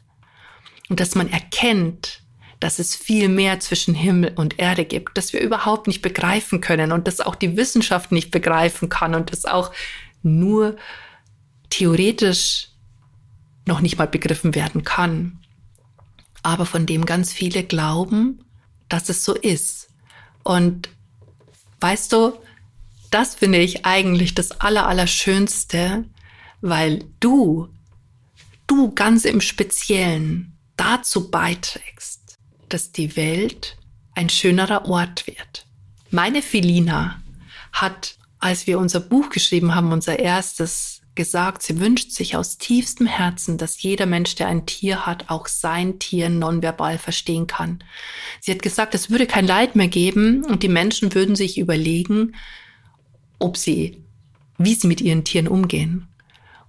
und 0.89 0.99
dass 0.99 1.15
man 1.15 1.31
erkennt, 1.31 2.23
dass 2.61 2.79
es 2.79 2.97
viel 2.97 3.29
mehr 3.29 3.61
zwischen 3.61 3.95
Himmel 3.95 4.33
und 4.37 4.59
Erde 4.59 4.85
gibt, 4.85 5.19
dass 5.19 5.33
wir 5.33 5.41
überhaupt 5.41 5.87
nicht 5.87 6.01
begreifen 6.01 6.61
können 6.61 6.91
und 6.91 7.07
dass 7.07 7.21
auch 7.21 7.35
die 7.35 7.57
Wissenschaft 7.57 8.13
nicht 8.13 8.31
begreifen 8.31 8.89
kann 8.89 9.15
und 9.15 9.31
dass 9.31 9.45
auch 9.45 9.73
nur 10.23 10.77
theoretisch 11.69 12.69
noch 13.67 13.81
nicht 13.81 13.99
mal 13.99 14.07
begriffen 14.07 14.55
werden 14.55 14.85
kann, 14.85 15.41
aber 16.43 16.65
von 16.65 16.87
dem 16.87 17.05
ganz 17.05 17.33
viele 17.33 17.65
glauben, 17.65 18.45
dass 18.89 19.09
es 19.09 19.25
so 19.25 19.35
ist. 19.35 19.89
Und 20.45 20.89
weißt 21.81 22.13
du, 22.13 22.33
das 23.11 23.35
finde 23.35 23.59
ich 23.59 23.85
eigentlich 23.85 24.35
das 24.35 24.61
Allerallerschönste, 24.61 26.05
weil 26.61 27.05
du, 27.21 27.69
du 28.67 28.93
ganz 28.95 29.25
im 29.25 29.41
Speziellen 29.41 30.57
dazu 30.77 31.31
beiträgst, 31.31 32.39
dass 32.69 32.93
die 32.93 33.17
Welt 33.17 33.77
ein 34.15 34.29
schönerer 34.29 34.87
Ort 34.87 35.27
wird. 35.27 35.67
Meine 36.11 36.43
Filina 36.43 37.21
hat, 37.73 38.17
als 38.39 38.67
wir 38.67 38.79
unser 38.79 39.01
Buch 39.01 39.31
geschrieben 39.31 39.75
haben, 39.75 39.93
unser 39.93 40.19
erstes, 40.19 40.96
gesagt, 41.17 41.63
sie 41.63 41.81
wünscht 41.81 42.13
sich 42.13 42.37
aus 42.37 42.59
tiefstem 42.59 43.07
Herzen, 43.07 43.59
dass 43.59 43.83
jeder 43.83 44.07
Mensch, 44.07 44.35
der 44.35 44.49
ein 44.49 44.67
Tier 44.67 45.07
hat, 45.07 45.29
auch 45.29 45.49
sein 45.49 45.99
Tier 45.99 46.29
nonverbal 46.29 46.99
verstehen 46.99 47.47
kann. 47.47 47.83
Sie 48.41 48.53
hat 48.53 48.63
gesagt, 48.63 48.95
es 48.95 49.11
würde 49.11 49.27
kein 49.27 49.47
Leid 49.47 49.75
mehr 49.75 49.89
geben 49.89 50.45
und 50.45 50.63
die 50.63 50.69
Menschen 50.69 51.15
würden 51.15 51.35
sich 51.35 51.59
überlegen, 51.59 52.37
ob 53.39 53.57
sie, 53.57 54.03
wie 54.59 54.75
sie 54.75 54.87
mit 54.87 55.01
ihren 55.01 55.25
Tieren 55.25 55.49
umgehen. 55.49 56.07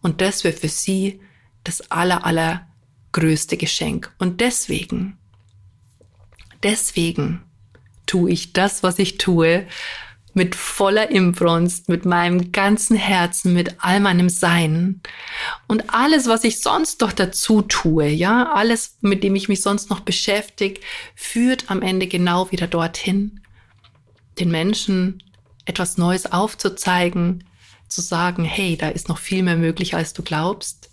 Und 0.02 0.22
das 0.22 0.44
wäre 0.44 0.56
für 0.56 0.70
sie 0.70 1.20
das 1.64 1.92
aller, 1.92 2.26
aller 2.26 2.68
größte 3.12 3.58
Geschenk. 3.58 4.14
Und 4.18 4.42
deswegen, 4.42 5.18
deswegen 6.64 7.44
tue 8.06 8.32
ich 8.32 8.54
das, 8.54 8.84
was 8.84 9.00
ich 9.00 9.18
tue, 9.18 9.68
mit 10.38 10.54
voller 10.54 11.10
Imbrunst, 11.10 11.90
mit 11.90 12.06
meinem 12.06 12.52
ganzen 12.52 12.96
Herzen, 12.96 13.54
mit 13.54 13.76
all 13.80 14.00
meinem 14.00 14.30
Sein. 14.30 15.02
Und 15.68 15.92
alles, 15.92 16.28
was 16.28 16.44
ich 16.44 16.62
sonst 16.62 17.02
doch 17.02 17.12
dazu 17.12 17.64
tue, 17.64 18.08
ja, 18.08 18.52
alles, 18.54 18.98
mit 19.02 19.24
dem 19.24 19.36
ich 19.36 19.50
mich 19.50 19.64
sonst 19.64 19.90
noch 19.90 20.02
beschäftige, 20.02 20.80
führt 21.16 21.72
am 21.72 21.82
Ende 21.82 22.06
genau 22.06 22.52
wieder 22.52 22.68
dorthin, 22.68 23.42
den 24.40 24.52
Menschen 24.52 25.24
etwas 25.66 25.98
Neues 25.98 26.32
aufzuzeigen, 26.32 27.44
zu 27.88 28.02
sagen, 28.02 28.46
hey, 28.46 28.78
da 28.78 28.90
ist 28.90 29.10
noch 29.10 29.18
viel 29.18 29.42
mehr 29.42 29.58
möglich, 29.58 29.96
als 29.96 30.14
du 30.14 30.22
glaubst, 30.22 30.92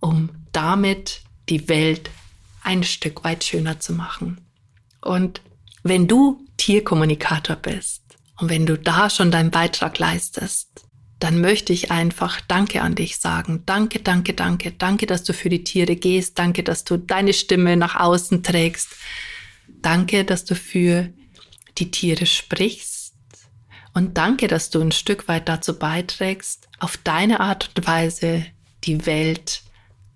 um 0.00 0.30
damit 0.52 1.20
die 1.50 1.68
Welt 1.68 2.08
ein 2.62 2.82
Stück 2.82 3.24
weit 3.24 3.44
schöner 3.44 3.78
zu 3.78 3.92
machen. 3.92 4.40
Und 5.02 5.42
wenn 5.82 6.08
du 6.08 6.46
Tierkommunikator 6.56 7.56
bist 7.56 8.09
und 8.40 8.48
wenn 8.48 8.66
du 8.66 8.78
da 8.78 9.10
schon 9.10 9.30
deinen 9.30 9.50
Beitrag 9.50 9.98
leistest, 9.98 10.86
dann 11.18 11.40
möchte 11.42 11.74
ich 11.74 11.90
einfach 11.90 12.40
Danke 12.40 12.80
an 12.80 12.94
dich 12.94 13.18
sagen. 13.18 13.64
Danke, 13.66 14.00
danke, 14.00 14.32
danke. 14.32 14.72
Danke, 14.72 15.06
dass 15.06 15.22
du 15.22 15.34
für 15.34 15.50
die 15.50 15.62
Tiere 15.62 15.94
gehst. 15.94 16.38
Danke, 16.38 16.62
dass 16.62 16.84
du 16.84 16.96
deine 16.96 17.34
Stimme 17.34 17.76
nach 17.76 17.96
außen 17.96 18.42
trägst. 18.42 18.88
Danke, 19.82 20.24
dass 20.24 20.46
du 20.46 20.54
für 20.54 21.12
die 21.76 21.90
Tiere 21.90 22.24
sprichst. 22.24 23.12
Und 23.92 24.16
danke, 24.16 24.48
dass 24.48 24.70
du 24.70 24.80
ein 24.80 24.92
Stück 24.92 25.28
weit 25.28 25.48
dazu 25.48 25.78
beiträgst, 25.78 26.68
auf 26.78 26.96
deine 26.96 27.40
Art 27.40 27.70
und 27.76 27.86
Weise 27.86 28.46
die 28.84 29.04
Welt 29.04 29.62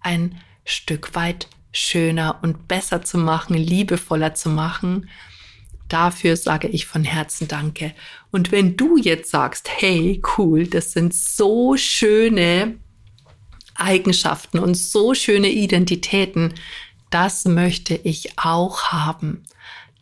ein 0.00 0.40
Stück 0.64 1.14
weit 1.14 1.48
schöner 1.72 2.38
und 2.42 2.68
besser 2.68 3.02
zu 3.02 3.18
machen, 3.18 3.56
liebevoller 3.56 4.34
zu 4.34 4.48
machen. 4.48 5.10
Dafür 5.94 6.36
sage 6.36 6.66
ich 6.66 6.86
von 6.86 7.04
Herzen 7.04 7.46
Danke. 7.46 7.94
Und 8.32 8.50
wenn 8.50 8.76
du 8.76 8.96
jetzt 8.96 9.30
sagst, 9.30 9.68
hey, 9.76 10.20
cool, 10.36 10.66
das 10.66 10.90
sind 10.90 11.14
so 11.14 11.76
schöne 11.76 12.74
Eigenschaften 13.76 14.58
und 14.58 14.74
so 14.74 15.14
schöne 15.14 15.50
Identitäten, 15.50 16.54
das 17.10 17.44
möchte 17.44 17.94
ich 17.94 18.36
auch 18.40 18.86
haben 18.86 19.44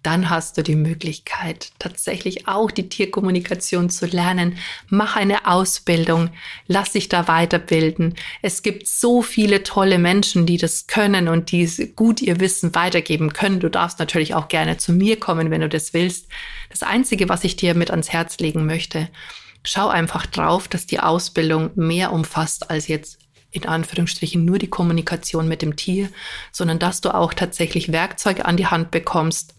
dann 0.03 0.31
hast 0.31 0.59
du 0.59 0.63
die 0.63 0.77
Möglichkeit, 0.77 1.73
tatsächlich 1.79 2.49
auch 2.49 2.71
die 2.71 2.89
Tierkommunikation 2.89 3.89
zu 3.89 4.07
lernen. 4.07 4.59
Mach 4.89 5.17
eine 5.17 5.47
Ausbildung, 5.47 6.31
lass 6.67 6.93
dich 6.93 7.09
da 7.09 7.29
weiterbilden. 7.29 8.15
Es 8.43 8.63
gibt 8.63 8.87
so 8.89 9.23
viele 9.23 9.63
tolle 9.63 9.99
Menschen, 9.99 10.45
die 10.45 10.57
das 10.57 10.87
können 10.87 11.29
und 11.29 11.53
die 11.53 11.93
gut 11.95 12.21
ihr 12.21 12.41
Wissen 12.41 12.75
weitergeben 12.75 13.33
können. 13.33 13.61
Du 13.61 13.71
darfst 13.71 13.99
natürlich 13.99 14.35
auch 14.35 14.49
gerne 14.49 14.77
zu 14.77 14.93
mir 14.93 15.21
kommen, 15.21 15.51
wenn 15.51 15.61
du 15.61 15.69
das 15.69 15.95
willst. 15.95 16.27
Das 16.71 16.83
Einzige, 16.83 17.29
was 17.29 17.45
ich 17.45 17.57
dir 17.57 17.75
mit 17.75 17.91
ans 17.91 18.11
Herz 18.11 18.39
legen 18.39 18.67
möchte, 18.67 19.09
schau 19.65 19.89
einfach 19.89 20.27
drauf, 20.27 20.67
dass 20.67 20.87
die 20.87 21.01
Ausbildung 21.01 21.71
mehr 21.77 22.13
umfasst 22.13 22.71
als 22.71 22.89
jetzt 22.89 23.19
in 23.53 23.67
Anführungsstrichen 23.67 24.45
nur 24.45 24.59
die 24.59 24.71
Kommunikation 24.71 25.47
mit 25.47 25.63
dem 25.63 25.77
Tier, 25.77 26.09
sondern 26.51 26.79
dass 26.79 27.03
du 27.03 27.15
auch 27.15 27.35
tatsächlich 27.35 27.93
Werkzeuge 27.93 28.47
an 28.47 28.57
die 28.57 28.67
Hand 28.67 28.91
bekommst, 28.91 29.55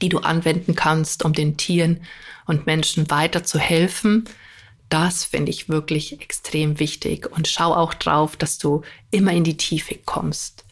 die 0.00 0.08
du 0.08 0.18
anwenden 0.18 0.74
kannst, 0.74 1.24
um 1.24 1.32
den 1.32 1.56
Tieren 1.56 2.00
und 2.46 2.66
Menschen 2.66 3.10
weiter 3.10 3.44
zu 3.44 3.58
helfen. 3.58 4.24
Das 4.88 5.24
finde 5.24 5.50
ich 5.50 5.68
wirklich 5.68 6.20
extrem 6.20 6.78
wichtig 6.78 7.30
und 7.30 7.48
schau 7.48 7.74
auch 7.74 7.94
drauf, 7.94 8.36
dass 8.36 8.58
du 8.58 8.82
immer 9.10 9.32
in 9.32 9.44
die 9.44 9.56
Tiefe 9.56 9.96
kommst. 10.04 10.64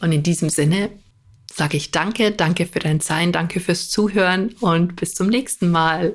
Und 0.00 0.12
in 0.12 0.22
diesem 0.22 0.50
Sinne 0.50 0.90
sage 1.52 1.76
ich 1.76 1.92
danke, 1.92 2.32
danke 2.32 2.66
für 2.66 2.80
dein 2.80 3.00
Sein, 3.00 3.30
danke 3.30 3.60
fürs 3.60 3.88
Zuhören 3.88 4.54
und 4.60 4.96
bis 4.96 5.14
zum 5.14 5.28
nächsten 5.28 5.70
Mal. 5.70 6.14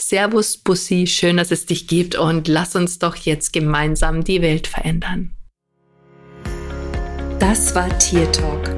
Servus, 0.00 0.56
Bussi, 0.56 1.08
schön, 1.08 1.38
dass 1.38 1.50
es 1.50 1.66
dich 1.66 1.88
gibt 1.88 2.14
und 2.14 2.46
lass 2.46 2.76
uns 2.76 3.00
doch 3.00 3.16
jetzt 3.16 3.52
gemeinsam 3.52 4.22
die 4.22 4.40
Welt 4.40 4.68
verändern. 4.68 5.32
Das 7.40 7.74
war 7.74 7.96
Tier 7.98 8.30
Talk 8.30 8.77